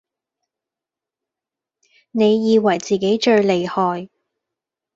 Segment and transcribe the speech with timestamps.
[2.09, 4.09] 你以為自己最厲害